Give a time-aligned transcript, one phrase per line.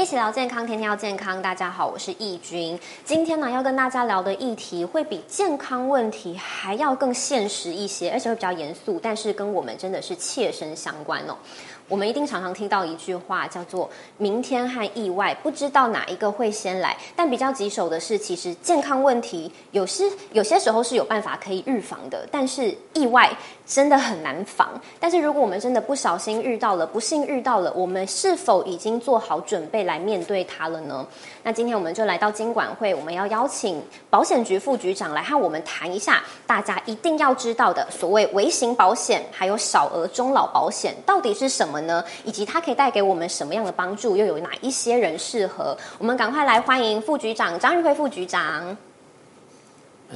[0.00, 1.42] 一起聊健康，天天要健康。
[1.42, 2.80] 大家好，我是易君。
[3.04, 11.36] 今天呢，要跟大家聊的议题会比健康问题还要更现实一些，而且会比较严肃，但是跟我们真的是切身相关哦。
[11.90, 16.96] 我们一定常常听到一句话，叫做“明天和意外，不知道哪一个会先来”。
[17.16, 24.80] 但比较棘手的是，其实健康问题有些有些时候是有办法可以预防的，但是意外真的很难防。
[25.00, 31.04] 但是如果我们真的不小心遇到了，不幸遇到了，我们是否已经做好准备来面对它了呢？
[31.42, 42.04] 那今天我们就来到金管会，我们要邀请保险局副局长来和我们谈一下，大家一定要知道的所谓微型保险，还有小额中老保险到底是什么呢？
[42.24, 44.16] 以及它可以带给我们什么样的帮助？
[44.16, 45.76] 又有哪一些人适合？
[45.98, 48.76] 我们赶快来欢迎副局长张玉辉副局长。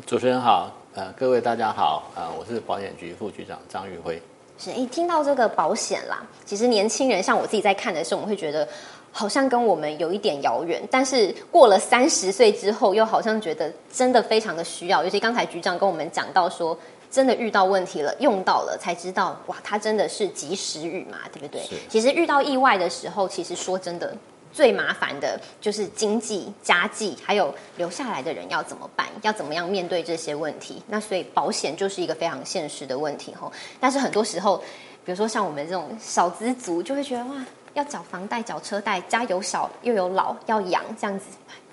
[0.05, 4.21] 主持人好，呃，各位大家好，呃，我是保险局副局长张玉辉。
[4.59, 8.69] 是，一听到这个保险啦，其实年轻人像我自己在看的时候，我们会觉得
[9.17, 15.05] 好像跟我们有一点遥远，但是过了三十岁之后，又好像觉得真的非常的需要。
[15.05, 16.77] 尤其刚才局长跟我们讲到说，
[17.13, 21.63] 真的遇到问题了，用到了才知道，哇，它真的是及时雨嘛，对不对？
[21.89, 24.13] 其实遇到意外的时候，其实说真的。
[24.53, 29.05] 最麻烦的就是经济、家计，还有留下来的人要怎么办？
[29.23, 30.81] 要怎么样面对这些问题？
[30.87, 33.53] 那所以保险就是一个非常现实的问题吼。
[33.81, 34.59] 但是很多时候，
[35.05, 37.35] 比如说像我们这种小资族，就会觉得哇，
[37.75, 41.27] 要缴房贷、缴车贷，家有小又有老要养，这样子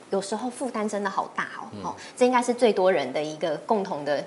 [0.09, 1.69] 有时候负担真的好大哦。
[1.83, 4.23] 哦，这应该是最多人的一个共同的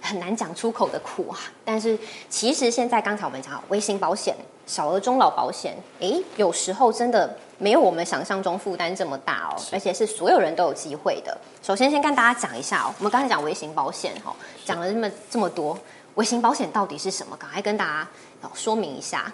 [0.00, 1.38] 很难讲出口的苦啊。
[1.64, 1.98] 但是
[2.28, 7.36] 其实现在刚才我们讲微型保险、小额中老保险，诶，有时候真的。
[7.58, 11.38] 没有我们想象中负担这么大哦，而且是所有人都有机会的。
[11.62, 15.78] 首先，先跟大家讲一下哦，我们刚才讲微型保险哈，讲了这么这么多，
[16.16, 17.36] 微型保险到底是什么？
[17.36, 19.32] 赶快跟大家说明一下。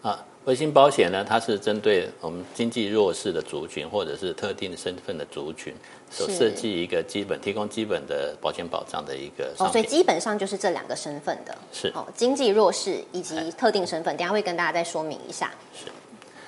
[0.00, 5.72] 啊，微型保险呢，它是针对我们经济弱势的族群或者是特定身份的族群，
[6.10, 9.52] 所设计一个基本提供基本的保险保障的一个。
[9.58, 15.50] 哦，所以基本上就是这两个身份的，是哦，经济弱势以及特定身份，等下会跟大家再说明一下。
[15.74, 15.90] 是。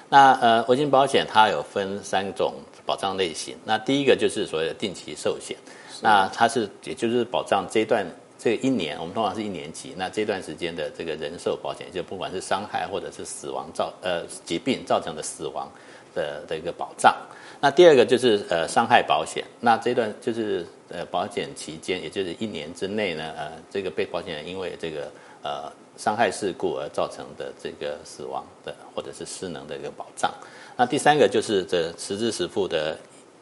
[0.09, 2.55] 那呃，微型保险它有分三种
[2.85, 3.57] 保障类型。
[3.65, 5.57] 那第一个就是所谓的定期寿险，
[6.01, 8.07] 那它是也就是保障这段
[8.43, 15.71] 这一年，我们通常是一年期，那这段时间的这个人寿保险，就不管是伤害或者是死亡造呃疾病造成的死亡
[16.13, 17.15] 的的一个保障。
[17.61, 25.73] 那第二个就是呃伤害保险，那这段就是呃保险期间，也就是一年之内呢，呃这个被保险人因为这个呃。
[25.99, 30.33] 伤害事故而造成的这个死亡的或者是失能的一个保障。
[30.75, 32.99] 那第三个就是这实支实付的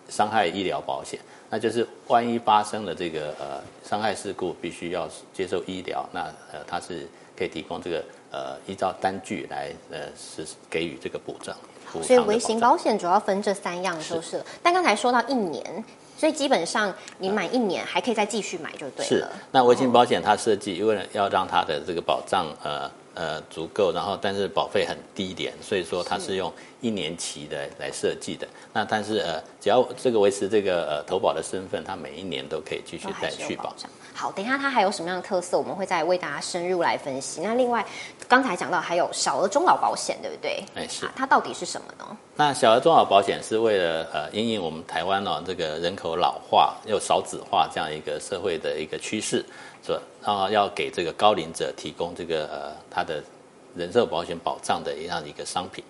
[0.09, 6.23] 伤害医疗保险，那就是万一发生了这个呃伤害事故，必须要接受医疗，那
[6.53, 7.07] 呃它是
[7.37, 11.55] 可以提供这个呃依照单据来呃是给予这个补偿。
[12.03, 14.43] 所以微型保险主要分这三样就是。
[14.63, 15.85] 但刚才说到一年。
[16.17, 19.09] 所以基本上你满一年还可以再继续买就对了。
[19.09, 28.47] 是，那微型保险它设计为了要让它的这个保障呃呃足够，然后但是保费很低廉，所以说它是用一年期的来设计的。
[28.73, 33.75] 那但是呃只要这个维持这个呃投保的身份，它每一年都可以继续再续保。
[34.21, 37.41] 好，等一下它还有什么样的特色，我们会再为大家深入来分析。
[37.41, 37.83] 那另外
[38.29, 40.63] 刚才讲到还有小额中老保险，对不对？
[40.75, 41.09] 哎，是。
[41.17, 42.05] 它到底是什么呢？
[42.37, 49.43] 那小额中老保险是为了呃，因应我们台湾哦这个人口老化又少子化这样一个社会的一个趋势，
[49.83, 50.03] 是吧？
[50.23, 53.25] 然后要给这个高龄者提供这个呃他的
[53.75, 55.83] 人寿保险保障的一样一个商品。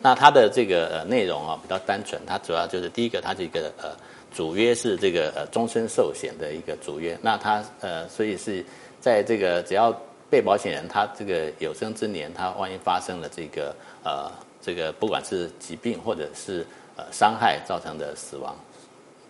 [0.00, 3.90] 那它的这个呃内容啊比较单纯，它主要就是第一个，它是一个呃。
[4.34, 8.64] 主约是这个呃终身寿险的一个主约，那他呃所以是
[9.00, 9.96] 在这个只要
[10.28, 14.28] 被保险人他这个有生之年，他万一发生了这个呃
[14.60, 18.56] 这个不管是疾病或者是呃伤害造成的死亡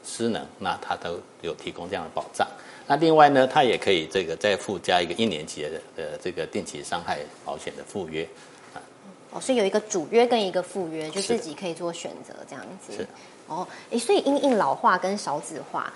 [0.03, 2.48] 失能，那他都有提供这样的保障。
[2.87, 8.26] 那另外呢，他也可以这个再附加一个一年期的呃这个定期伤害保险的附约
[8.72, 8.81] 啊。
[9.32, 12.94] 哦，所以有一个主约跟一个附约，就自己可以做选择这样子。
[12.94, 13.06] 是。
[13.46, 15.93] 哦，诶，所以因应老化跟少子化，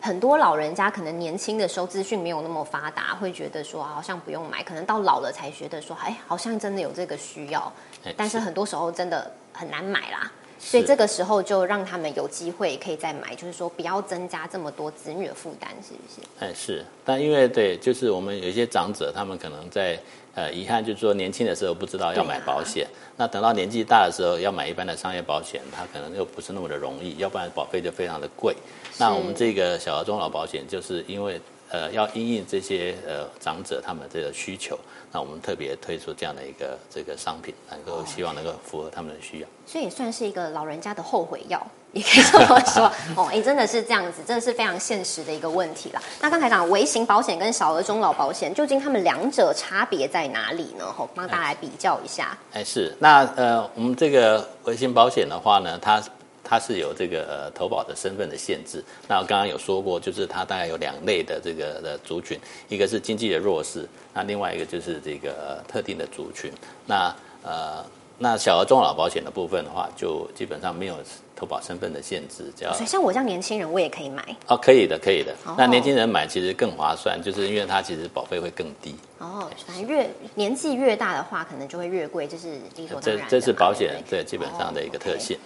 [0.00, 7.72] 很多老人家可能年轻的时候资讯没有那么发达，会觉得说好像不用买，可能到老了才觉得说，哎，好像真的有这个需要，
[8.16, 10.30] 但是很多时候真的很难买啦。
[10.60, 16.20] 所以这个时候就让他们有机会可以再买，就是说不要增加这么多子女的负担，是不是？
[16.40, 16.84] 哎，是。
[17.04, 19.98] 但因为对，就是我们有一些长者，他们可能在。
[20.38, 22.86] 呃，遗憾就是说，年轻的时候不知道要买保险，
[23.16, 28.54] 那等到年纪大的时候要买一般的商业保险，它可能又不是那么的容易，要不然保费就非常的贵。
[28.98, 34.78] 那我们这个小额中老保险，就是因为呃要因应这些呃长者他们这个需求，
[35.12, 39.48] 那我们特别推出这样的一个这个商品，能够希望能够符合他们的需要。
[39.66, 43.28] 所以也算是一个老人家的后悔药， 也可以这么说 哦。
[43.30, 46.02] 哎，真的是这样子，真的是非常现实的一个问题啦。
[46.20, 50.90] 那刚才讲微型保险跟小额中老保险，究竟他们两者差别在哪里呢？
[50.90, 52.36] 吼，帮大家来比较一下。
[52.52, 56.02] 哎，是那呃，我们这个微型保险的话呢，它
[56.48, 58.82] 它是有这个呃投保的身份的限制。
[59.06, 66.50] 那我刚刚有说过，就是它大概有两类的这个的族群，一个是经济的弱势，那另外一个就是这个呃特定的族群。
[66.86, 67.84] 那呃。
[68.20, 70.96] 那小额中老保险的部分的话，就基本上没有
[71.36, 75.32] 投保身份的限制，只要所以像我这样年轻人，我也可以买哦，可以的，可以的。
[75.56, 78.96] 那年轻人买其实更划算，就是因为它其实保费会更低。
[79.18, 83.24] 哦，反正越年纪越大的话，可能就会越贵，这是理所当然。
[83.30, 85.38] 这这是保险对基本上的一个特性。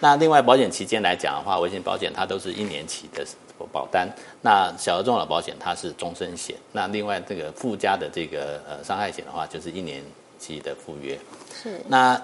[0.00, 3.24] 那另外保险期间来讲的话，微型保险它都是一年期的
[3.70, 4.08] 保单，
[4.40, 6.56] 那小额中老保险它是终身险。
[6.72, 10.02] 那另外这个附加的这个呃伤害险的话，就是一年
[10.38, 11.18] 期的附约。
[11.62, 12.18] 是那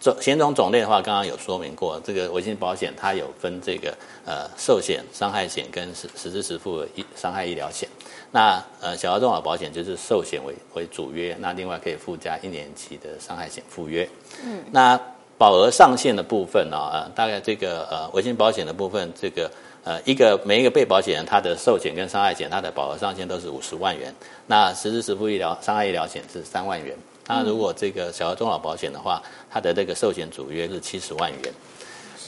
[0.00, 7.88] 种险种种类的话，刚刚有说明过，这个微型保险它有分这个呃寿险、伤害险跟实实支实付医伤害医疗险。
[8.32, 14.08] 那呃小额中老保险就是寿险为为主约，那另外可以附加一年期的伤害险附约。
[14.44, 14.98] 嗯，那
[15.40, 19.50] 保额上限的部分呢，大概这个呃维新保险的部分，这个
[19.82, 24.14] 呃一个每一个被保险人他的寿险跟伤害险，它的保额上限都是五十万元。
[24.48, 26.94] 那实时实付医疗伤害医疗险是三万元。
[27.26, 31.54] 那如果这个小额中老保险的话，它的这个寿险主约是七十万元。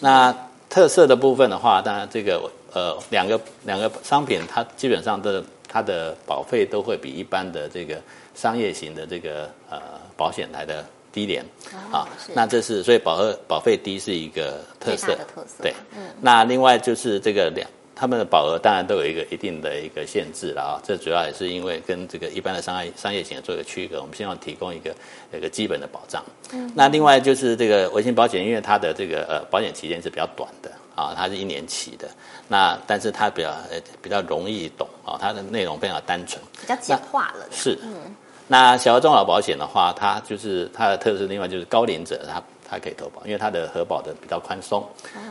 [0.00, 0.34] 那
[0.70, 8.00] 特色的部分的话，当然这个呃两个两个商品，它基本上的它的保费都会比一般的这个
[8.34, 9.78] 商业型的这个呃
[10.16, 10.82] 保险来的
[11.12, 11.44] 低廉
[11.92, 12.08] 啊。
[12.34, 15.14] 那这是所以保额保费低是一个特色。
[15.34, 15.74] 特色对。
[16.20, 17.68] 那另外就是这个两。
[17.94, 24.92] 他们的保额当然都有一个一定的一个限制了啊，这主要也是因为跟这个一般的商业商业险做一个区隔，我们希望提供一个
[25.32, 26.24] 一个基本的保障。
[26.52, 32.08] 嗯，那另外就是这个微信保险，因为它的这个呃保险期间是比较短的啊，它是一年期的，
[32.48, 37.46] 那但是它比较呃比较容易懂啊，它的内容非常单纯，比较简化了。
[37.52, 38.16] 是，嗯，
[38.48, 44.86] 那小额中老保险的话，它就是它的特色，另外就是高龄者他他可以投保，因为它的核保的比较宽松。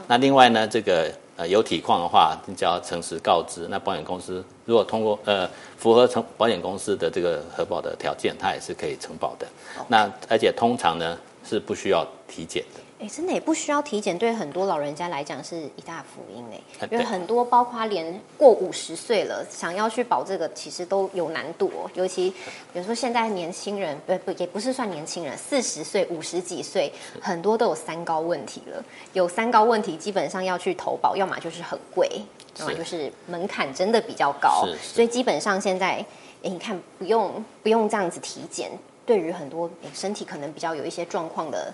[0.07, 1.11] 那另外呢，这个。
[1.37, 9.47] 呃，有体况的话，你只要诚实告知，那保险公司如果通过呃符合承保险公司的这个核保的条件，它也是可以承保的。
[9.87, 12.81] 那而且通常呢是不需要体检的。
[13.01, 21.89] 哎，真的也不需要体检，对很多老人家来讲是一大福音哎，因为很多包括连过五十岁了，想要去保这个，其实都有难度哦。
[21.95, 22.29] 尤其
[22.71, 28.85] 比如说现在年轻人，不不也不是算年轻人，四十岁、五十几岁，很多都有三高问题了。
[29.13, 32.07] 有三高问题，基本上要去投保，要么就是很贵，
[32.59, 34.67] 要么就是门槛真的比较高。
[34.79, 36.05] 所以基本上现在，
[36.43, 38.69] 哎，你看不用不用这样子体检，
[39.07, 41.73] 对于很多身体可能比较有一些状况的。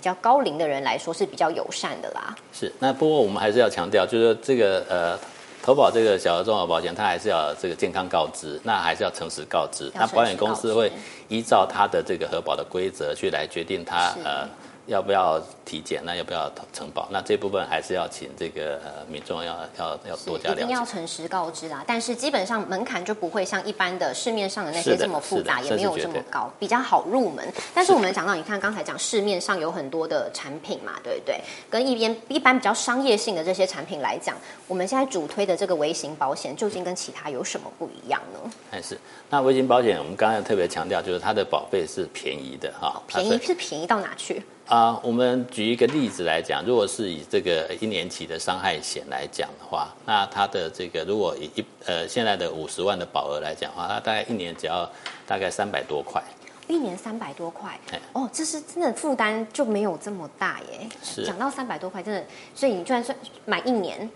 [0.00, 2.34] 比较高龄的人来说是比较友善的啦。
[2.54, 5.18] 是，那不过我们还是要强调，就是说这个呃，
[5.62, 9.92] 投保这个小额综合保险，它还是要这个健康告知，那还是要诚实告知。
[9.94, 10.90] 那保险公司会
[11.28, 14.48] 依照它的这个核保的规则去来决定它呃。
[14.86, 16.02] 要不要体检？
[16.04, 17.08] 那要不要承保？
[17.10, 20.62] 那这部分还是要请这个呃民众要要要多加了解。
[20.62, 21.84] 一定要诚实告知啦。
[21.86, 27.46] 但是基本上门槛就不会像一般的市面上的那些这么复杂，也没有这么高，比较好入门。
[27.74, 31.40] 但是我们讲到，你看刚才讲市面上有很多的产品嘛，对不对？
[31.68, 38.50] 跟一边一般比较商业性的这些产品来讲，我们现在主推的这个微型保险，究竟跟其他有什么不一样呢？
[38.70, 43.00] 还是那微型保险，我们刚才特别强调，就是它的保费是便宜的哈。
[43.06, 44.42] 便宜是便宜到哪去？
[44.70, 54.88] 啊，我们举一个例子来讲，如果是以这个一年期的伤害险来讲的话，那它的这个如果以一呃现在的五十万的保额来讲的话，它大概一年只要
[55.26, 56.22] 大概三百多块。
[56.68, 57.76] 一年三百多块，
[58.12, 60.88] 哦，这是真的负担就没有这么大耶。
[61.02, 62.24] 是讲到三百多块，真的，
[62.54, 64.08] 所以你就算算买一年，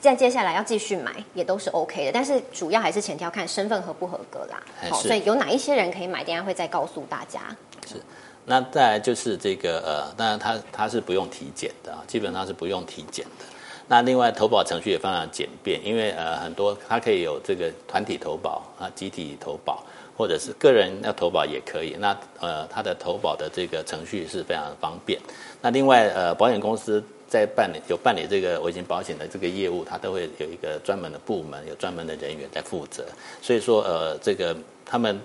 [0.00, 2.12] 再接下来要继续买也都是 OK 的。
[2.12, 4.62] 但是主要还是前提要看身份合不合格啦。
[4.88, 7.40] 好，所以有哪一些人可以买，等下会再告诉大家。
[7.88, 8.00] 是。
[8.46, 13.44] 那再来就是这个呃，当然它它是不用体检的啊，基本上是不用体检的。
[13.86, 19.84] 那另外投保程序也非常简便，因为呃很多它可以有这个团体投保啊、集体投保，
[20.16, 21.96] 或者是个人要投保也可以。
[21.98, 25.20] 那呃它的投保的这个程序是非常方便。
[25.60, 33.04] 那另外呃保险公司在办理有办理这个微型保险的这个业务，它都会有一个专门的部门，有专门的人员在负责。
[33.42, 34.56] 所以说呃这个
[34.86, 35.20] 他们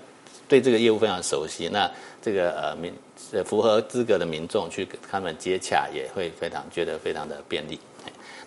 [0.48, 1.68] 对这个业务非常熟悉。
[1.68, 1.88] 那
[2.20, 2.92] 这个呃民
[3.44, 7.78] 符合资格的民众去跟他们接洽，也会非常觉得非常的便利。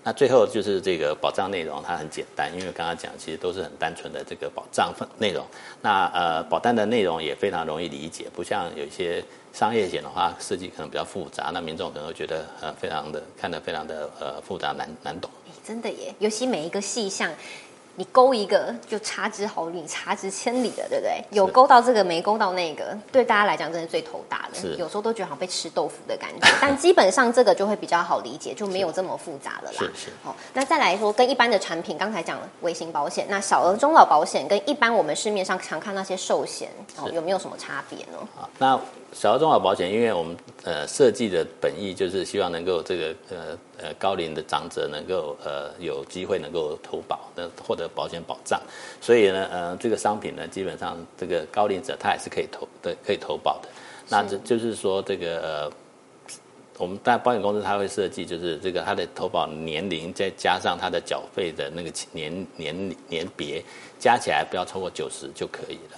[0.02, 5.46] 那最后就是这个保障内容，它很简单，因为刚刚讲其实都是很单纯的这个保障内容。
[5.82, 9.22] 那呃，保单的内容也非常容易理解，不像有一些
[9.52, 15.30] 商业险的话，设计可能比较复杂，那民众可能会觉得呃非常的看得非常的呃复杂难难懂。
[15.66, 17.30] 真的耶，尤其每一个细项。
[18.00, 21.22] 你勾一个就差之毫厘，差之千里的，对不对？
[21.32, 24.70] 有勾到这个，没勾到那个，对大家来讲真是最头大的。
[24.78, 29.78] 有时候都觉得好像被吃豆腐的感觉， 但基本上这个就会比较好理解，就没有这么复杂了啦。
[29.78, 30.10] 是是。
[30.24, 38.18] 好，那再来说跟一般的产品，刚才讲微型保险，那小额中老保险跟一般我们市面上常看那些寿险，哦，有没有什么差别呢？
[38.40, 38.80] 啊，那
[39.12, 43.58] 小额中老保险，因为我们呃设计的本意就是希望能够这个呃。
[43.82, 48.62] 呃，高龄的长者能够呃有机会能够投保，的获得保险保障，
[49.00, 53.70] 所以呢，呃，这个商品呢，基本上这个高龄者他也是可以投的，可以投保的。
[54.10, 55.72] 那这就是说，这个呃，
[56.78, 63.64] 我们大保险公司它会设计，就是这个他的投保年龄再加上他的缴费的那个年年年别
[63.98, 65.98] 加起来不要超过九十就可以了。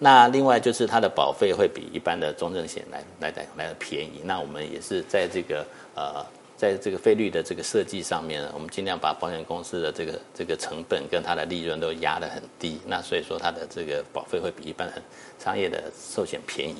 [0.00, 4.20] 那另外就是它的保费会比一般的中症险来来来来的便宜。
[4.24, 5.64] 那我们也是在这个
[5.94, 6.26] 呃。
[6.60, 15.02] 在这个费率的这个设计上面，我们尽量把保险公司的这个这个成本跟它的利润都压得很低，那所以说它的这个保费会比一般很
[15.42, 16.76] 商业的寿险便宜。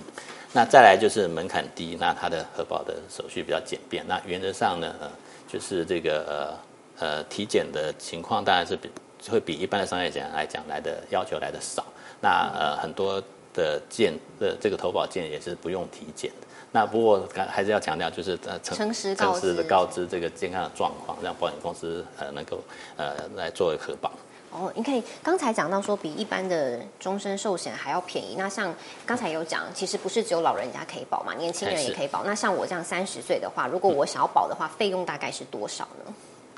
[0.52, 4.06] 那再来就是门槛低，那它的核保的手续比较简便。
[4.06, 5.10] 那原则上呢，呃，
[5.48, 6.58] 就是这个
[6.98, 8.90] 呃呃体检的情况当然是比
[9.30, 11.86] 会比一般的商业险来讲来的要求来的少。
[12.20, 13.22] 那呃很多
[13.52, 16.46] 的件的这个投保件也是不用体检的。
[16.72, 22.60] 那不过还还是要强调，就是呃诚实诚实的告知这个健康的状况，让保险公司呃能够
[22.96, 24.12] 呃来作为核保。
[24.52, 28.34] 哦，你可以刚才讲到说比一般的终身寿险还要便宜。
[28.36, 28.74] 那像
[29.06, 32.24] 刚才有讲，其实不是只有老人家可以保嘛，年轻人也可以保。
[32.24, 36.12] 那像我这样三十岁的话，如果我想要保的话，费用大概是多少呢？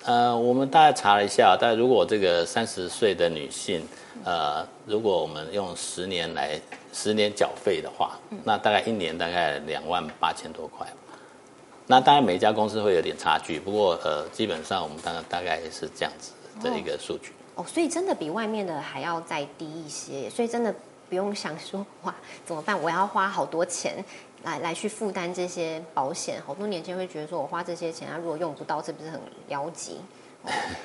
[0.04, 3.87] 呃，我们大概查了一下，但如果这个三十岁的女性，
[4.25, 6.61] 呃，如果我们用十年来
[6.92, 10.87] 十年缴费的话，那大概一年大概两万八千多块。
[11.87, 17.32] 那当然每家公司会有点差距，不过呃，基本上我们大概大概是这样子的一个数据。
[17.54, 20.75] 哦，所以真的比外面的还要再低一些，所以真的
[21.09, 24.04] 不用想说哇怎么办，我要花好多钱。
[24.44, 30.00] 来来去负担这些保险，好多年轻人会觉得说，我花这些钱啊，如果用不到，是不是很着急？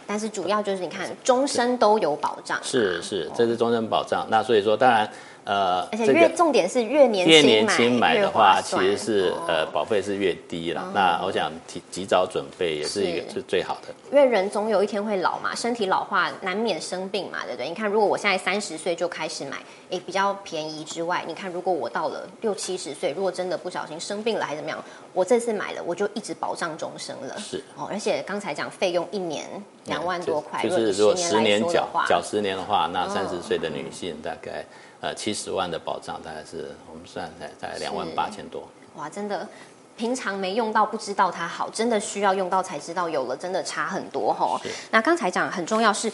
[0.06, 2.60] 但是主要就是你看， 终身都有保障。
[2.64, 4.28] 是是，这是终身保障。
[4.30, 5.10] 那所以说，当然。
[5.48, 10.92] 呃，而且越重点是越年轻越年轻买的话，其实是呃保费是越低了。
[10.94, 13.96] 那我想提及早准备也是一个是最好的。
[14.12, 17.70] 因为人总有一天会老嘛，身体老化难免生病嘛，对不对？
[17.70, 19.56] 你看，如果我现在三十岁就开始买，
[19.90, 27.38] 哎，比较便宜之外，你看如果我到了六七十岁，如果真的不小心生病了还是怎么样，我这次买了我就一直保障终生了。
[27.40, 29.48] 是哦，而且刚才讲费用一年
[29.86, 34.66] 两万多块，就是如果十年缴缴十年的话，那三十岁的女性大概。
[35.00, 38.68] 呃，七十万的保障大概是我们算在在两万八千多。
[38.96, 39.48] 哇，真的，
[39.96, 44.60] 平常没用到不知道它好，真的需要用到才知道有了，真的差很多哈。
[44.90, 46.12] 那刚才讲很重要是，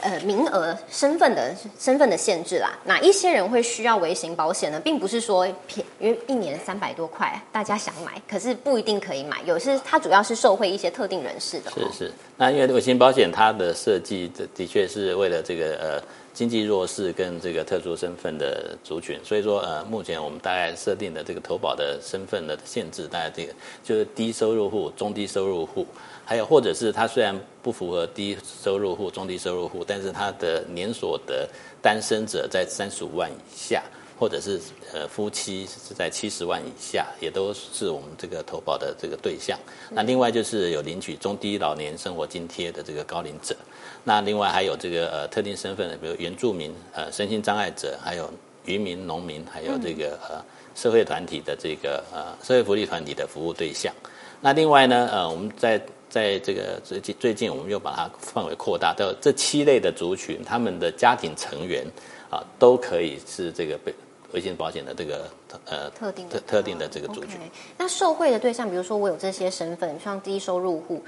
[0.00, 2.78] 呃，名额身份的身份的限制啦。
[2.84, 4.78] 哪一些人会需要微型保险呢？
[4.80, 9.42] 并不是说便，因为一年三百多块，大家想买，可是不一定可以买。
[9.46, 11.70] 有是它主要是受惠一些特定人士的。
[11.70, 16.02] 是是，那因为微型保险它的设计的的确是为了这个呃。
[16.34, 23.52] 经济弱势跟这个特殊身份的族群，所以说呃，目前我们大概设定的这个投保的身份的限制，大概这个
[23.84, 25.86] 就是低收入户、中低收入户，
[26.24, 31.48] 还有或者是他虽然不符合低收入户、中低收入户，但是他的年所得
[31.82, 33.82] 单身者在三十五万以下。
[34.16, 34.60] 或者是
[34.92, 39.58] 呃夫妻是在七十万以下，也都是我们这个投保的这个对象。
[39.90, 43.56] 那另外就是有领取中低老年生活津贴的这个高龄者。
[44.04, 48.32] 那另外还有这个呃特定身份的，比如原住民、呃身心障碍者，还有
[48.66, 50.42] 渔民、农民，还有这个呃
[50.76, 53.92] 社会团体的这个呃社会福利团体的服务对象。
[54.40, 61.84] 那另外呢，呃我们在在这个最近最近，我们又把它范围扩大到这七类的族群，他们的家庭成员
[62.30, 63.94] 啊都可以是这个被。
[64.32, 65.30] 微信保险的这个
[65.64, 67.38] 呃特定特特定的这个族群，
[67.78, 71.00] 那受惠的对象，比如说我有这些身份，像低收入户，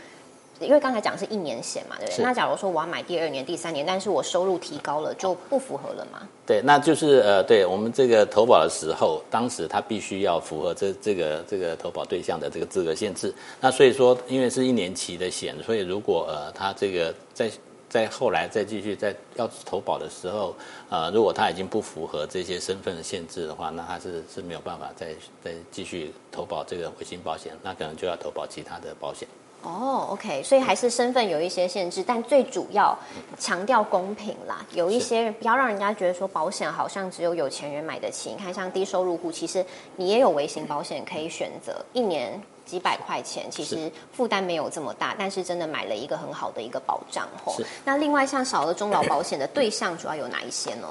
[0.61, 2.25] 因为刚才讲是一年险嘛，对不对？
[2.25, 6.27] 那假如说我要买第二年、第三年，但是我收入提高了，就不符合了嘛？
[6.47, 13.35] 对，那就是呃，对我们这个投保的时候，当时他必须要符合这这个这个投保对象的这个资格限制。
[13.61, 17.51] 那所以说，因为是一年期的险，所以如果呃他这个在
[17.89, 20.55] 在后来再继续在要投保的时候，
[20.89, 29.29] 呃，如果他已经不符合这些身份的限制的话，那他是是没有办法再再继续投保这个回型保险，那可能就要投保其他的保险。
[29.67, 32.97] 哦，OK，所以还是身份有一些限制，但最主要
[33.37, 34.65] 强调公平啦。
[34.73, 38.31] 有一些不要让人家觉得说保险好像只有有钱人买得起。
[38.31, 47.57] 你看，像低收入户，其实你也有微型保险可以选择，一年几百块钱，其实负担没有这么大，但是真的买了一个很好的一个保障吼。
[47.85, 50.87] 那另外像小额中老保险的对象主要有哪一些呢？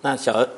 [0.00, 0.48] 那小额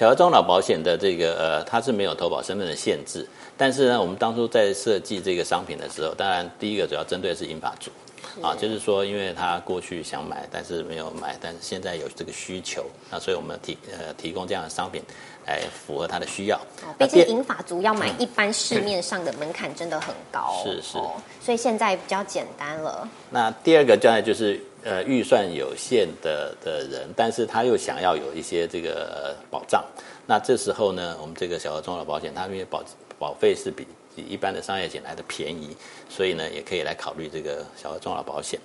[0.00, 3.28] 小额中老保险的这个呃，它是没有投保身份的限制。
[3.54, 7.90] 但是呢，我们当初在设计这个商品的时候，当然第一个主要针对是银发族，
[8.40, 15.02] 啊，就是说，因为他过去想买，但是没有买，但是现在有这个需求，那所以我们提呃提供这样的商品
[15.46, 16.58] 来符合他的需要。
[16.96, 20.92] 毕竟银发族要买一般市面上的门槛真的很高，是是，
[21.42, 23.06] 所以现在比较简单了。
[23.28, 29.84] 那第二个当然就是呃预算有限的的人，但是他又想要有一些这个保障，
[30.26, 32.82] 那这时候呢，我们这个小额中老保险，它因为保
[33.18, 35.76] 保费是比比一般的商业险来的便宜，
[36.08, 38.58] 所以呢，也可以来考虑这个小额中老保险。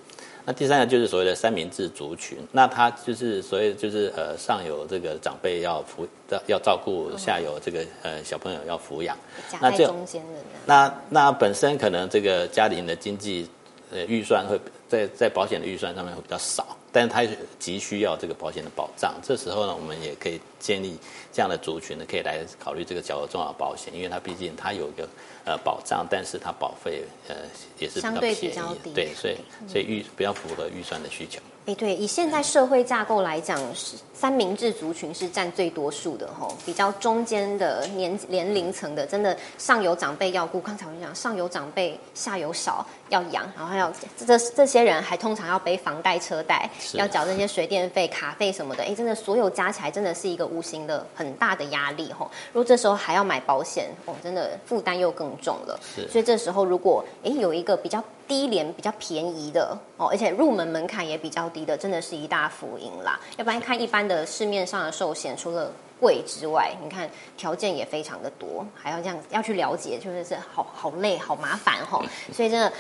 [0.48, 9.18] 那第三个就是所谓的三明治族群，那它就是所谓就是呃上有这个长辈要扶要要照顾，下有这个呃小朋友要抚养，
[9.60, 13.50] 那这中间的那那本身可能这个家庭的经济
[13.92, 14.56] 呃预算会
[14.96, 16.66] 在在保险的预算上面会比较少。
[16.92, 17.26] 但是他
[17.60, 20.98] 急需要这个保险的保障，这时候呢，我们也可以建立
[21.30, 25.06] 这样的族群呢，可以来考虑这个小额重要保险，因为它毕竟它有一个
[25.44, 27.36] 呃保障，但是它保费呃
[27.78, 29.36] 也是相对比较低，对，所以
[29.68, 31.42] 所以预比较符合预算的需求。
[31.66, 52.30] 哎，对，以现在社会架构来讲，是三明治族群是占最多数的吼，比较中间的年年龄层的，真的上有长辈要顾，刚才我讲上有长辈，下有小要养，然后要这这些人还通常要背房贷车贷，要缴这些水电费、卡费什么的，哎，真的所有加起来真的是一个无形的很大的压力吼。
[52.52, 55.80] 如果这时候还要买保险，哦，真的负担又更重了。
[56.10, 58.04] 所以这时候如果哎有一个比较。
[58.28, 63.20] 低廉比较便宜的哦，而且入门门槛也比较低的，真的是一大福音啦。
[63.38, 65.72] 要不然看一般的市面上的寿险，除了
[66.06, 72.00] 贵之外，你看条件也非常的多，还要这样要去了解，就是是好好累好麻烦哈。
[72.32, 72.72] 所以真的，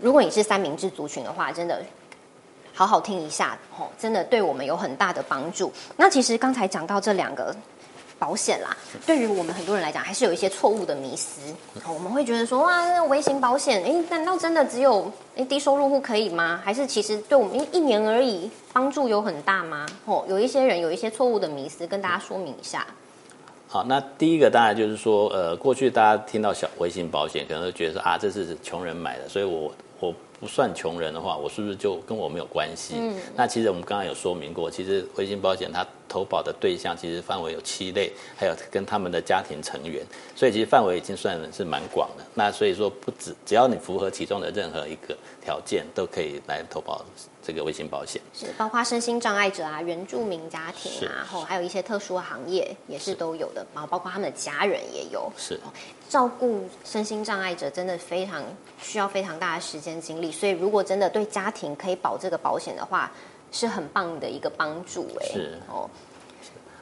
[0.00, 1.82] 如果你是三明治族群的话，真的
[2.72, 5.70] 好好听一下哦，真的对我们有很大的帮助。
[5.98, 7.54] 那其实刚才讲到这两个。
[8.22, 11.40] 保险啦，对于我们很多人来讲，还是有一些错误的迷思。
[11.92, 16.60] 我们会觉得说，哇，那微型保险，哎，难道真的只有哎低收入户可以吗？
[16.64, 19.84] 还是其实对我们一年而已，帮助有很大吗？
[20.04, 22.86] 哦，有一些人有一些错误的迷思，跟大家说明一下。
[23.66, 30.14] 好，那第一个当然就是说，呃，过去大家听到小微型保险，可能会觉得说啊，这是穷人买的，所以我我。
[30.42, 32.96] 不算穷人的话，我是不是就跟我没有关系？
[32.98, 42.24] 嗯，那其实我们刚刚有说明过，其实微型保险它投保的对象其实范围有七类，还有跟他们的家庭成员，所以其实范围已经算是蛮广的。
[42.34, 47.04] 那所以说，不止只要你符合其中的任何一个条件，都可以来投保。
[47.44, 55.28] 这个微型保险是包括身心障碍者啊、原住民家庭啊，然后还有一些特殊的行业也是都有的，然后包括他们的家人也有。
[55.36, 55.58] 是
[56.08, 58.44] 照顾身心障碍者真的非常
[58.80, 63.10] 需要非常大的时间精力，所以如果真的对家庭可以保这个保险的话，
[63.52, 65.06] 是很棒的一个帮助。
[65.20, 65.88] 哎，是哦。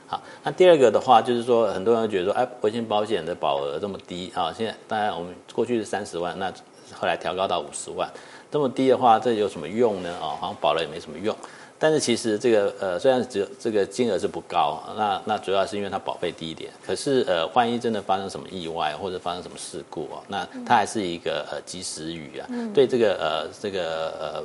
[0.06, 6.50] 好，那第二个的话就是说，很多人觉得说，哎，微型保险的保额这么低啊，现在当然我们过去是三十万，那
[6.94, 8.10] 后来调高到五十万。
[8.50, 10.12] 这么低的话，这有什么用呢？
[10.20, 11.36] 哦，好像保了也没什么用。
[11.78, 16.70] 但是其实这个呃，虽然只有这个金额是不高，那那主要是因为它保费低一点。
[16.84, 22.46] 可是呃，万一真的发生什么意外或者发生什么事故啊，那它还是一个呃及时雨啊。
[22.74, 24.44] 对这个呃这个呃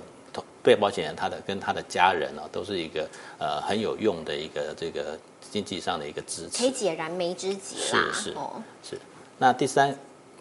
[0.65, 5.17] 被保险人他的跟他的家人哦，都是一个呃很有用的一个这个
[5.51, 8.11] 经济上的一个支持，可以解燃眉之急啦。
[8.11, 8.35] 是是
[8.81, 8.99] 是。
[9.37, 9.95] 那第三。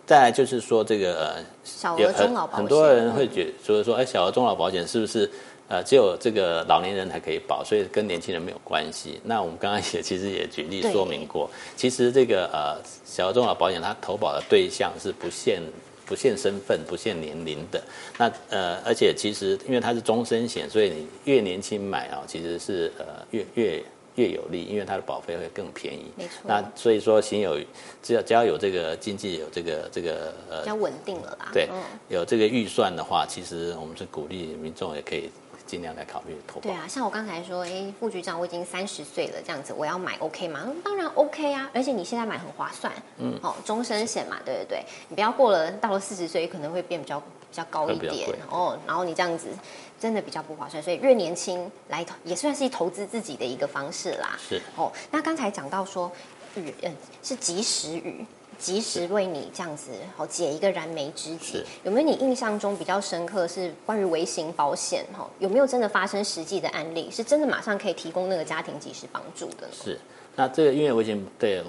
[0.07, 5.31] 再来就是说，这个呃，小额中老保险，很多人会觉得说，哎，小额中老保险是不是
[5.67, 9.19] 呃只有这个老年人才可以保，所以跟年轻人没有关系？
[9.25, 15.63] 那我们刚刚也其实也举例说明过，其实这个呃小额中老保险它投保的对象是不限
[16.07, 17.83] 不限身份、不限年龄的。
[18.19, 23.83] 那呃，而且其实因为它是终身险，所以你越年轻买啊，其实是呃越越。
[24.17, 26.05] 越有利，因为它的保费会更便宜。
[26.15, 26.43] 没错。
[26.45, 27.59] 那所以说，行有
[28.01, 31.51] 只要只要有这个经济有这个这个呃比较稳定了啦。
[31.53, 31.69] 对，
[32.09, 35.29] 有这个预算的话，其实我们是鼓励民众也可以
[35.75, 36.61] 尽量来考虑投保。
[36.61, 40.73] 对啊，像我刚才说，哎，副局长，我已经三十岁了，这样子我要买 OK 吗？
[40.85, 42.93] 当然 OK 啊，而且你现在买很划算。
[43.19, 43.37] 嗯。
[43.43, 49.49] 哦，终身险嘛，对对对，你不要过了到了四十岁可能会变比较比较高一点哦，然后你这样子。
[50.01, 54.37] 真的比较不划算，所以越年轻来投也算是投资自己的一个方式啦。
[54.39, 56.13] 是哦，那刚才讲到说
[56.57, 58.23] 雨，嗯，是及时雨，
[58.59, 61.63] 及时为你这样子好解一个燃眉之急。
[61.83, 65.29] 有没有你印象中比较深刻是关于微型保险哈？
[65.39, 69.73] 有没有真的发生实际的案例，是真的马上可以提供那个家庭及时帮助的呢？
[69.73, 69.99] 是，
[70.37, 71.63] 那这个因为微型对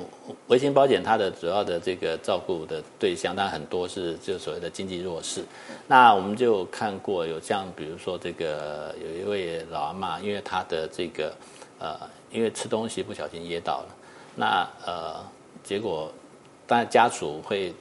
[0.48, 5.44] 微型保险，它的主要的这个照顾的对象，当然很多是就所谓的经济弱势。
[5.88, 11.34] 那我们就看过有像比如说这个有一位老阿妈，因为她的这个
[11.80, 12.00] 呃，
[12.32, 13.96] 因为吃东西不小心噎到了，
[14.36, 15.24] 那呃
[15.64, 16.12] 结果
[16.68, 17.74] 当然家属会。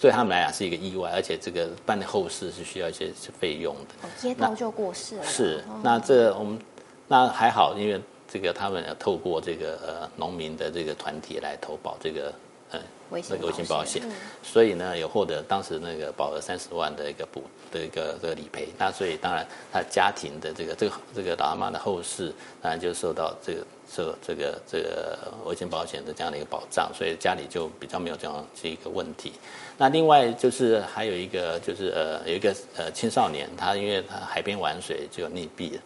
[0.00, 3.94] 对他们来讲是一个意外，而且这个办的后事是需要一些费用的。
[4.02, 5.24] 哦，噎到就过世了。
[5.24, 6.58] 是哦，那这我们
[7.06, 12.32] 那还好，因为这个他们透过这个呃农民的这个团体来投保这个
[12.74, 18.68] 呃微那个微型保险嗯，所以呢有获得当时那个保额三十万的一个补的一个这个理赔。
[18.78, 22.32] 那所以当然他家庭的这个这个这个老阿妈的后事，
[22.62, 29.32] 当然就受到这个受这个这个微型保险的这样的一个保障，所以家里就比较没有这样这一个问题。
[29.76, 35.80] 那另外就是还有一个就是呃有一个呃青少年，他因为他海边玩水就溺毙了。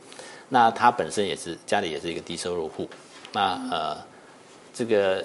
[0.50, 2.88] 那他本身也是家里也是一个低收入户，
[3.32, 3.98] 那呃
[4.72, 5.22] 这个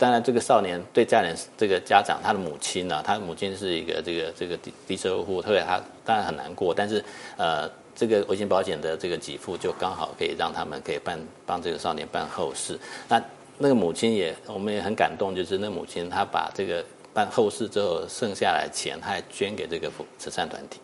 [0.00, 7.04] 当然这个少年对家人这个家长他的母亲呢、他的母亲是一个这个这个低低收入户，特别他当然很难过，但是
[7.36, 12.78] 呃这个微型保险的这个给付就刚好可以让他们可以办帮这个少年办后事。
[13.08, 13.22] 那
[13.58, 16.82] 那个母亲也我们也很感动，就是那母亲她把这个
[17.12, 20.80] 办后事之后剩下来钱，她还捐给这个慈善团体。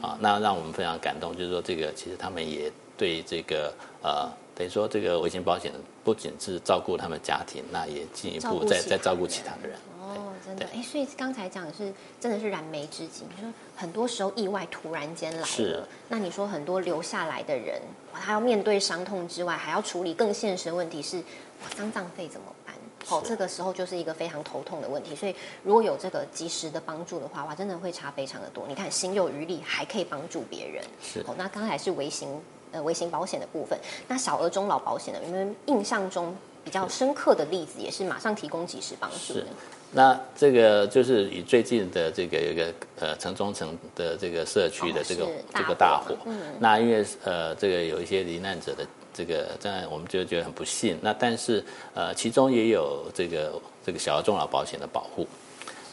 [0.00, 5.72] 啊，那让我们非常感动，就是说这个其实他们也对这个呃，等于说这个微型保险
[6.04, 9.78] 不仅是照顾他们家庭，那也进一步再再照顾人其他的人。
[10.02, 17.80] 哦，真的，哎，所以刚才讲的是真的是燃眉之急，就是很多时候意外突然间来是了，那你说很多留下来的人，
[18.12, 22.74] 哇他要面对伤痛之外，还要处理更现实的问题是，我丧葬费怎么办？
[23.10, 28.64] 哦，是这个时候就是一个非常头痛的问题，所以如果有这个及时的帮助的话，哇，真的会差非常的多。
[28.66, 30.82] 你看，心有余力还可以帮助别人。
[31.02, 32.40] 是哦，那刚才是微型
[32.72, 35.20] 呃微型保险的部分，那小额中老保险呢？
[35.24, 39.46] 有没有印象中比较深刻的例子，也是马上提供及时帮助的是？
[39.90, 50.98] 那这个就是以最近的这个有一个呃城中城的这个社区的这个、哦这个大大火，火嗯那因为呃这个有一些罹难者的这个，当然我们就觉得很不幸。
[51.00, 55.26] 那但是呃其中也有这个这个小额中老保险的保护。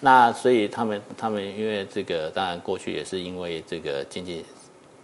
[0.02, 4.44] 那所以他们他们因为这个当然过去也是因为这个经济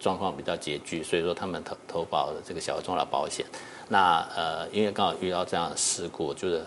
[0.02, 3.46] 状况比较拮据，所以说他们投投保了这个小额中老保险。
[3.88, 6.64] 那呃因为刚好遇到这样的事故，就是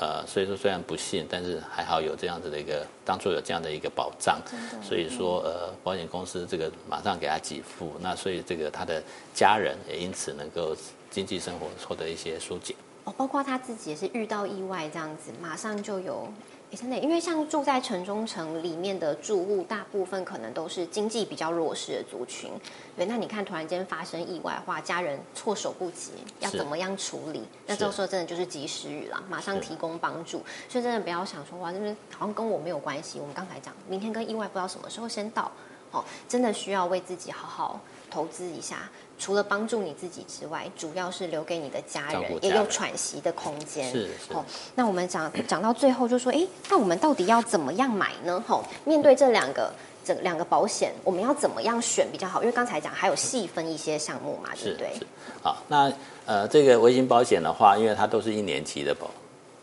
[0.00, 4.40] 呃，所以说虽然不幸，但是还好有这样子的一个当初有这样的一个保障，
[4.82, 9.02] 所以说呃，保险公司这个马上给他给付，那所以这个他的
[9.34, 10.74] 家人也因此能够
[11.10, 12.74] 经济生活获得一些疏解。
[13.04, 16.26] 哦，包括他自己也是遇到意外这样子，马上就有。
[16.72, 22.50] 诶真的，因为像住在城中城里面的住户，大部分可能都是经济比较弱势的族群。
[22.96, 27.42] 对，那你看突然间发生意外的话，家人措手不及，要怎么样处理？
[27.66, 30.42] 那这个时候真的就是及时雨了，马上提供帮助。
[30.66, 33.18] 所以真的不要想说哇，就是好像跟我没有关系。
[33.20, 35.52] 我们刚才讲，明天跟意外不知道什么时候先到。
[35.90, 37.78] 哦，真的需要为自己好好
[38.12, 38.90] 投资一下。
[39.18, 43.88] 除了帮助你自己之外，主要是留给你的家人也有喘息的空间。
[43.88, 44.44] 是是哦，
[44.74, 48.42] 那我们讲讲到最后，就说，哎，那我们到底要怎么样买呢？
[48.48, 49.72] 吼、面对这两个
[50.04, 52.42] 这两个保险，我们要怎么样选比较好？
[52.42, 55.06] 因为刚才讲还有细分一些项目嘛，对是不对是？
[55.40, 55.92] 好，那
[56.26, 59.08] 呃，这个微型保险的话，因为它都是一年期的保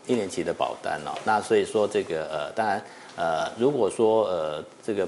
[0.07, 2.81] 一年期的保单哦，那所以说这个呃，当然
[3.17, 5.05] 呃，如果说呃这个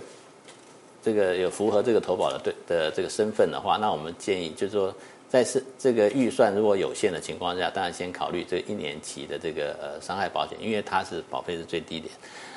[1.03, 4.93] 这个有符合这个投保的对的这个身份的话，那我们建议就是说，
[5.29, 12.13] 在是这个预算如果有限的情况下，当然先考虑这一年期的这个呃伤害保险，因为它是保费是最低点。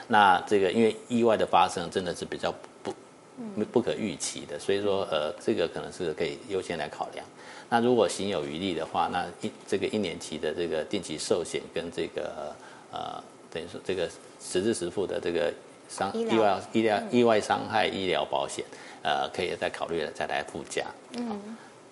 [0.07, 2.92] 那这个因为意外的发生真的是比较不
[3.72, 7.24] 不可预期的，所以说呃这个可能是可以优先来考量。
[7.70, 12.54] 那如果行有余力的话，那一这个一年期的这个定期寿险跟这个
[12.92, 14.09] 呃等于说这个
[14.40, 15.52] 实质实付的这个
[15.88, 18.64] 伤意外医疗意外伤害医疗保险，
[19.02, 20.84] 呃可以再考虑再来附加。
[21.16, 21.40] 嗯。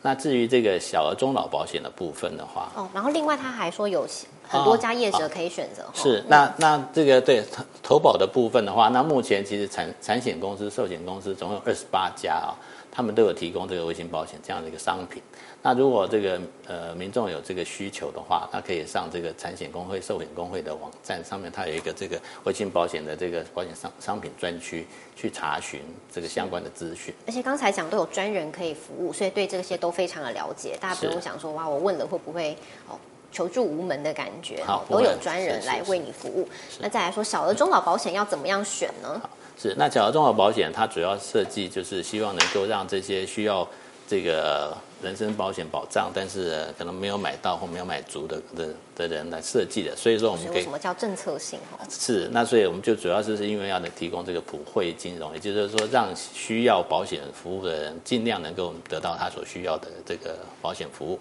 [0.04, 4.04] 那至于这个小额中老保险的部分的话，哦，然后另外他还说有
[4.48, 5.84] 很多家业者可以选择。
[5.84, 12.50] 吼是，那那这个对投投保的部分的话，那目前其实产产险公司、寿险公司总共有二十八家啊，
[12.94, 15.22] 他们都有提供这个微型保险这样的一个商品。
[15.62, 25.80] 那如果这个呃民众有这个需求的话，那可以上这个产险工会、寿险工会的网站上面，它有一个这个微型保险的这个保险商商品专区去查询
[26.12, 27.14] 这个相关的资讯。
[27.26, 30.76] 而且刚才讲都有专人可以服务，所以对这些都非常的了解。
[30.78, 32.54] 大家不用想说哇，我问了会不会
[32.88, 32.98] 哦
[33.30, 36.46] 求助无门的感觉，好都有专人来为你服务。
[36.80, 39.22] 那再来说小额中老保险要怎么样选呢？
[39.62, 43.66] 是，那小额综合保险它主要设计就是希望能够让这些需要
[44.08, 49.94] 这个人身保险保障，但是呃可能没有买到或没有买足的的的人来设计的。
[49.94, 51.60] 所以说我们可以所以为什么叫政策性？
[51.78, 61.20] 哦，是，那所以我们就主要就是因为要能提供这个普惠金融，也就是说让需要保险服务的人尽量能够得到他所需要的这个保险服务。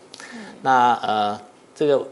[0.64, 1.40] 那呃，
[1.76, 2.08] 这个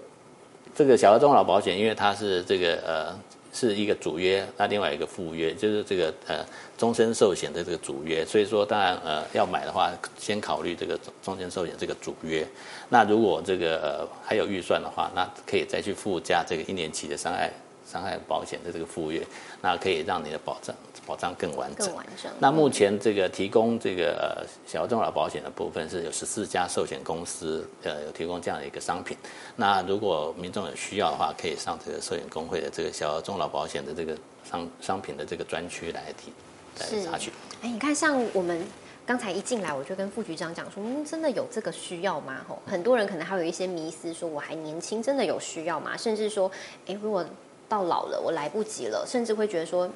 [0.76, 3.20] 这个小额中老保险，因为它是这个呃
[3.60, 6.46] 是一个主约，那另外一个副约，就是这个呃
[6.78, 12.48] 终身寿险的这个主约，所以说当然呃要买的话，先考虑这个终身寿险这个主约。
[12.88, 17.52] 那如果这个呃还有预算的话，那可以再去附加这个一年期的伤害
[17.92, 19.26] 伤害保险的这个附约，
[19.62, 20.76] 那可以让你的保障
[21.08, 21.96] 保障更完整更。
[21.96, 22.32] 完整。
[22.40, 29.18] 那目前这个提供这个呃小额中老保险的部分是有十四家寿险公司呃有提供这样的一个商品。
[29.56, 34.16] 那如果民众有需要的话，可以上这个寿险工会的这个小额中老保险的这个
[34.50, 36.32] 商商品的这个专区来提
[36.80, 37.34] 来查询。
[37.62, 38.64] 哎，你看，像我们
[39.06, 42.46] 刚才一进来，我就跟副局长讲说，嗯，真的有这个需要吗？
[42.48, 45.98] 吼，很多人可能还有一些迷思，说我还年轻，真的有需要吗？
[45.98, 46.50] 甚至说，
[46.86, 47.26] 哎，如果
[47.70, 49.90] 到老了，我来不及了，甚至会觉得说。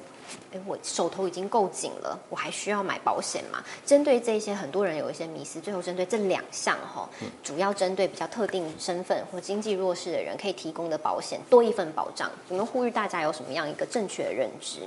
[0.52, 3.62] 哎，我手头已经够紧了，我还需要买保险吗？
[3.84, 5.60] 针对这些，很多人有一些迷思。
[5.60, 7.06] 最后针对这两项哈，
[7.42, 12.30] 主要针对比较特定身份或经济弱势的人可以提供的保险多一份保障。
[12.48, 14.80] 我们呼吁大家有什么样一个正确的认知？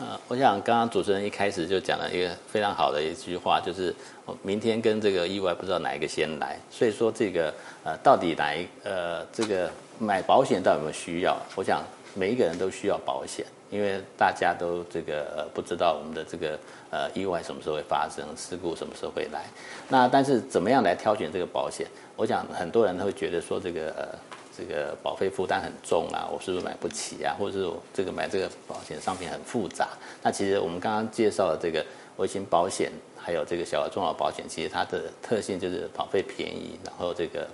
[0.00, 11.40] 呃，我想刚刚主持人一开始就讲了一个非常好的一句话，就是我明天跟这个意外不知道哪一个先来，所以说这个呃，到底哪一呃这个买保险到底有没有需要？
[11.54, 11.84] 我想
[12.16, 16.58] 每一个人都需要保险，因为大家都这个呃不知道我们的这个
[16.90, 19.44] 呃意外什么时候会发生，事故什么时候会来。
[19.88, 21.86] 那但是怎么样来挑选这个保险？
[22.16, 24.08] 我想很多人会觉得说这个呃。
[24.58, 27.36] 这个保费负担很重啊，我是不是买不起啊？
[27.38, 29.90] 或者是我这个买这个保险商品很复杂？
[30.22, 31.84] 那其实我们刚刚介绍的这个
[32.16, 37.46] 微型保险，还有这个小额中老保险，其实它的特性就是保费便宜，然后这个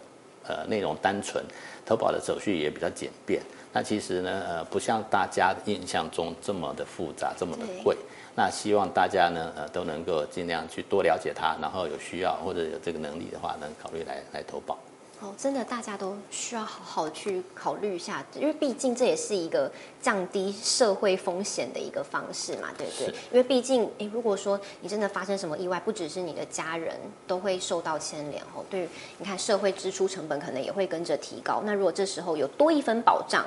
[0.47, 1.45] 呃内容单纯，
[1.85, 3.43] 投保的手续也比较简便。
[3.73, 7.97] 那其实呢，呃，不像大家印象中这么的复杂，这么的贵。
[8.35, 14.79] 那希望大家呢，呃，都能够尽量去多了解它，然后有需要或者有这个能力的话，能考虑来来投保。
[15.23, 23.07] 哦，真的，大家都需要好好去考虑一下，因为毕竟这也是一个降低社会风险的一个方式嘛，对不对？
[23.31, 31.63] 因为毕竟，诶，如果说你真的发生什么意外，不只是你的家人都会受到牵连哦，对，你看社会支出成本可能也会跟着提高。
[31.65, 33.47] 那如果这时候有多一分保障，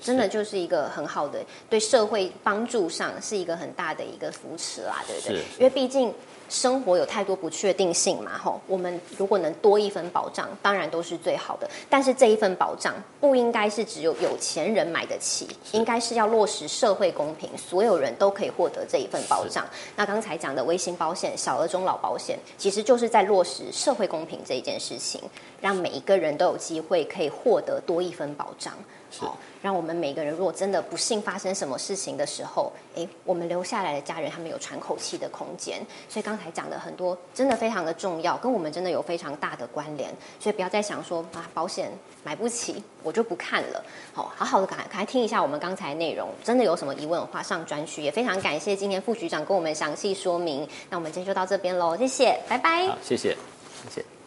[0.00, 5.36] 真的就是一个很好的对社会帮助上是一个很大的一个扶持啦，对不对？
[5.58, 6.12] 因为毕竟。
[6.50, 11.68] 生活有太多不确定性嘛，吼，我们如果能多一份保障，当然都是最好的。
[11.90, 19.66] 但是这一份保障不应该是只有有钱人买得起，应该是要落实社会公平，所有人都可以获得这一份保障。
[19.94, 25.20] 那刚才讲的微型保险、小额中老保险，其实就是在落实社会公平这一件事情，
[25.60, 28.72] 让每一个人都有机会可以获得多一份保障。
[29.18, 35.80] 好，让我们每个人如果真的不幸发生什么事情的时候，诶，我们留下来的家人他们有喘口气的空间。
[36.08, 40.10] 所以刚才讲的很多真的非常的重要，跟我们真的有非常大的关联。
[40.38, 41.90] 所以不要再想说啊，保险
[42.22, 43.82] 买不起，我就不看了。
[44.12, 48.02] 好，好好的赶快听一下我们刚才内容，真的有什么疑问的话上专区。
[48.02, 50.68] 也非常感谢今天副局长跟我们详细说明。
[50.90, 52.86] 那我们今天就到这边喽，谢谢，拜拜。
[52.88, 53.36] 好，谢谢，
[53.84, 54.17] 谢谢。